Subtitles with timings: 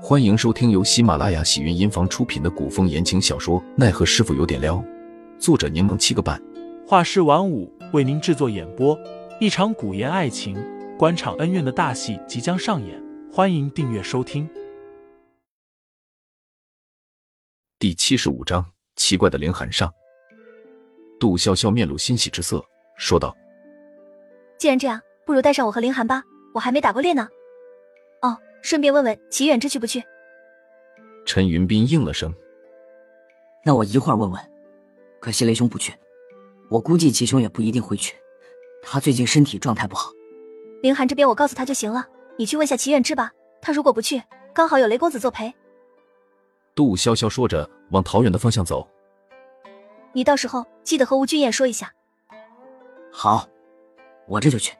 [0.00, 4.76] 欢迎收听由喜马拉雅喜云音房出品的古风言情小说《奈何师傅有点撩》，
[5.40, 6.40] 作者柠檬七个半，
[6.86, 8.96] 画师晚舞为您制作演播。
[9.40, 10.56] 一场古言爱情、
[10.96, 14.48] 官场恩怨的大戏即将上演，欢迎订阅收听。
[17.80, 19.92] 第七十五章：奇怪的凌寒上。
[21.18, 22.64] 杜潇潇面露欣喜之色，
[22.96, 23.36] 说道
[24.58, 26.22] ：“既然这样，不如带上我和凌寒吧，
[26.54, 27.28] 我还没打过猎呢。”
[28.62, 30.02] 顺便问问齐远之去不去？
[31.24, 32.34] 陈云斌应了声。
[33.64, 34.40] 那我一会儿问问。
[35.20, 35.92] 可惜雷兄不去，
[36.70, 38.14] 我估计齐兄也不一定会去。
[38.82, 40.10] 他最近身体状态不好。
[40.80, 42.06] 凌寒这边我告诉他就行了，
[42.36, 43.32] 你去问下齐远之吧。
[43.60, 44.22] 他如果不去，
[44.54, 45.52] 刚好有雷公子作陪。
[46.74, 48.88] 杜潇潇说着，往桃园的方向走。
[50.12, 51.92] 你到时候记得和吴君彦说一下。
[53.10, 53.48] 好，
[54.28, 54.72] 我这就去。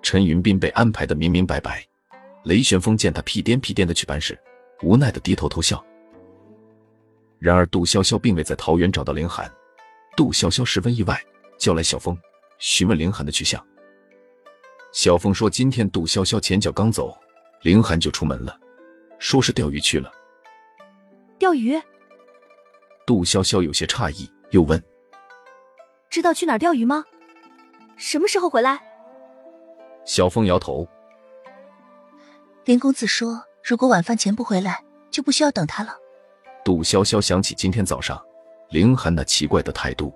[0.00, 1.84] 陈云斌被安排的明明白白。
[2.46, 4.38] 雷旋风见他屁颠屁颠的去办事，
[4.80, 5.84] 无奈的低头偷笑。
[7.40, 9.52] 然而杜潇潇并未在桃园找到凌寒，
[10.16, 11.20] 杜潇潇十分意外，
[11.58, 12.16] 叫来小峰
[12.58, 13.60] 询问凌寒的去向。
[14.92, 17.12] 小峰说：“今天杜潇潇前脚刚走，
[17.62, 18.56] 凌寒就出门了，
[19.18, 20.12] 说是钓鱼去了。”
[21.40, 21.76] 钓鱼？
[23.04, 24.80] 杜潇潇有些诧异，又问
[26.08, 27.04] ：“知道去哪儿钓鱼吗？
[27.96, 28.80] 什么时候回来？”
[30.06, 30.88] 小峰摇头。
[32.66, 35.96] 林公子说：“如果晚饭前不回来，就不需要等他了。”
[36.64, 38.20] 杜潇潇想起今天早上
[38.70, 40.12] 凌寒那奇怪的态度，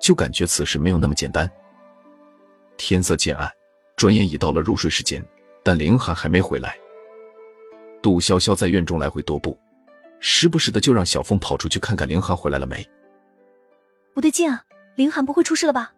[0.00, 1.48] 就感觉此事没有那么简单。
[2.78, 3.46] 天色渐暗，
[3.94, 5.22] 转眼已到了入睡时间，
[5.62, 6.74] 但凌寒还没回来。
[8.00, 9.60] 杜潇潇在院中来回踱步，
[10.18, 12.82] 时不时的就让小凤跑出去看看凌寒回来了没。
[14.14, 14.64] 不对劲啊，
[14.96, 15.92] 凌寒不会出事了吧？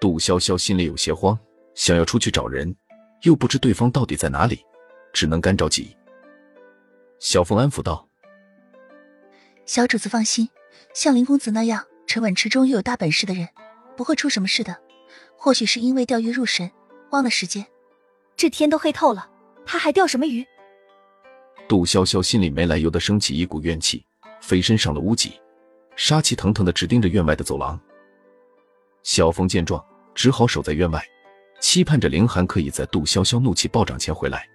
[0.00, 1.36] 杜潇潇心里有些慌，
[1.74, 2.72] 想要出去找人，
[3.22, 4.64] 又不知对方到底在哪里。
[5.12, 5.96] 只能干着急。
[7.18, 8.06] 小凤安抚道
[9.66, 10.48] ：“小主子放心，
[10.94, 13.48] 像林公子那样沉稳持中又有大本事的人，
[13.96, 14.76] 不会出什么事的。
[15.36, 16.70] 或许是因为钓鱼入神，
[17.10, 17.66] 忘了时间。
[18.36, 19.28] 这天都黑透了，
[19.66, 20.46] 他还钓什么鱼？”
[21.68, 24.04] 杜潇潇心里没来由的升起一股怨气，
[24.40, 25.40] 飞身上了屋脊，
[25.96, 27.80] 杀气腾腾的直盯着院外的走廊。
[29.02, 31.04] 小凤见状，只好守在院外，
[31.60, 34.48] 期盼着凌寒可以在杜潇潇怒气暴涨前回来。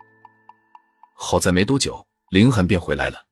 [1.16, 3.26] 好在没多久，凌寒便回来了。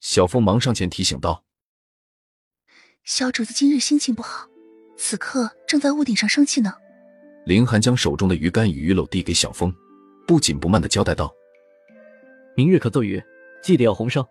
[0.00, 1.44] 小凤忙上前提醒道
[3.04, 4.48] ：“小主子今日心情不好，
[4.96, 6.74] 此刻正在屋顶上生气呢。”
[7.46, 9.74] 凌寒将手中的鱼竿与鱼篓递给小凤，
[10.26, 11.32] 不紧不慢的交代道
[12.56, 13.22] ：“明日可做鱼，
[13.62, 14.26] 记得要红烧。”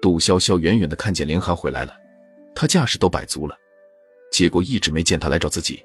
[0.00, 1.94] 杜潇潇远远的看见凌寒回来了，
[2.54, 3.56] 他架势都摆足了，
[4.32, 5.84] 结果一直没见他来找自己。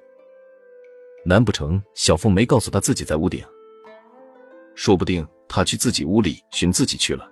[1.27, 3.43] 难不成小凤没告诉他自己在屋顶？
[4.75, 7.29] 说不定他去自己屋里寻自己去了。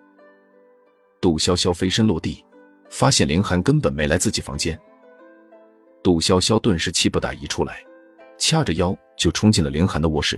[1.22, 2.44] 杜潇潇飞身落地，
[2.90, 4.78] 发现凌寒根本没来自己房间。
[6.04, 7.82] 杜潇潇顿时气不打一处来，
[8.38, 10.38] 掐着腰就冲进了凌寒的卧室。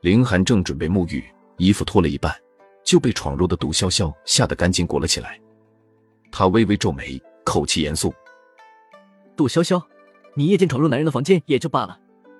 [0.00, 1.22] 凌寒正准备沐浴，
[1.58, 2.34] 衣服脱了一半，
[2.82, 5.40] 就被闯入的杜潇潇吓得赶紧裹了起来。
[6.32, 8.12] 他微微皱眉，口气严肃
[9.36, 9.80] ：“杜潇潇，
[10.34, 11.96] 你夜间闯入男人的房间也就罢了，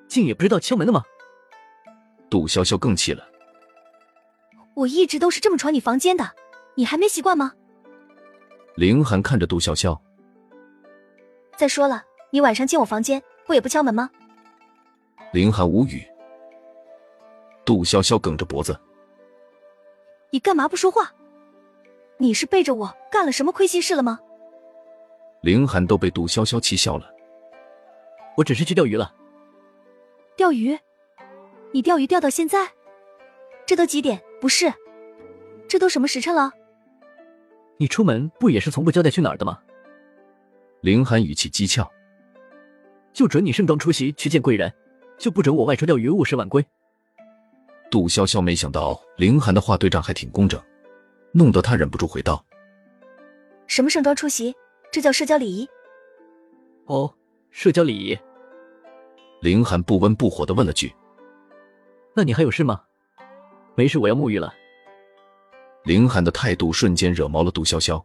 [0.08, 1.02] 竟也不知道敲门的吗？”
[2.30, 3.26] 杜潇潇更气了。
[4.74, 6.28] 我一直都是这么闯你房间的，
[6.74, 7.52] 你还没习惯吗？
[8.74, 9.96] 凌寒看着杜潇潇。
[11.56, 14.10] 再说了，你晚上进我房间不也不敲门吗？
[15.32, 16.04] 凌寒无语。
[17.64, 18.78] 杜潇潇梗着脖子。
[20.30, 21.12] 你干嘛不说话？
[22.18, 24.18] 你是背着我干了什么亏心事了吗？
[25.42, 27.08] 凌寒都被杜潇潇气笑了。
[28.36, 29.14] 我只是去钓鱼了。
[30.36, 30.76] 钓鱼？
[31.72, 32.72] 你钓鱼钓到现在？
[33.66, 34.20] 这都几点？
[34.40, 34.72] 不是，
[35.68, 36.52] 这都什么时辰了？
[37.76, 39.60] 你出门不也是从不交代去哪儿的吗？
[40.80, 41.88] 凌寒语气讥诮。
[43.12, 44.72] 就准你盛装出席去见贵人，
[45.18, 46.64] 就不准我外出钓鱼误事晚归。
[47.90, 50.60] 杜潇潇没想到凌寒的话对账还挺工整，
[51.30, 52.44] 弄得他忍不住回道
[53.68, 54.52] ：“什么盛装出席？
[54.90, 55.68] 这叫社交礼仪。”
[56.86, 57.14] 哦，
[57.50, 58.18] 社交礼仪。
[59.44, 60.90] 凌寒不温不火的问了句
[62.16, 62.80] ：“那你还有事吗？”
[63.76, 64.50] 没事，我要沐浴了。
[65.84, 68.02] 凌寒的态度瞬间惹毛了杜潇潇，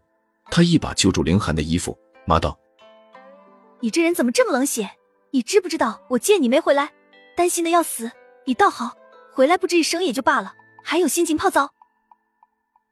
[0.52, 2.60] 他一把揪住凌寒的衣服，骂道
[3.80, 4.98] ：“你这人怎么这么冷血？
[5.32, 6.92] 你知不知道我见你没回来，
[7.38, 8.12] 担心的要死？
[8.46, 8.98] 你倒好，
[9.32, 10.54] 回来不吱一声也就罢了，
[10.84, 11.74] 还有心情泡澡？”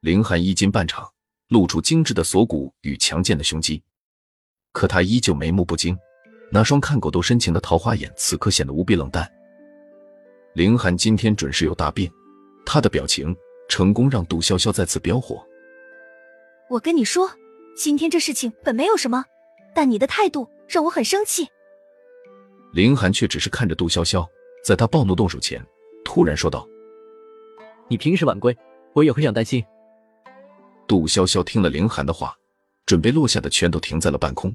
[0.00, 1.06] 凌寒衣襟半敞，
[1.48, 3.82] 露出精致的锁骨与强健的胸肌，
[4.72, 5.98] 可他依旧眉目不惊，
[6.50, 9.30] 那双看狗都深情的桃花眼此刻显得无比冷淡。
[10.54, 12.10] 凌寒今天准是有大病。
[12.64, 13.34] 他的表情
[13.66, 15.42] 成功让杜潇潇再次飙火。
[16.68, 17.30] 我跟你说，
[17.74, 19.24] 今天这事情本没有什么，
[19.74, 21.48] 但你的态度让我很生气。
[22.74, 24.26] 林寒却只是看着杜潇潇，
[24.62, 25.64] 在他暴怒动手前，
[26.04, 26.68] 突然说道
[27.88, 28.54] ：“你平时晚归，
[28.92, 29.64] 我也会想担心。”
[30.86, 32.36] 杜潇潇听了林寒的话，
[32.84, 34.54] 准备落下的拳头停在了半空。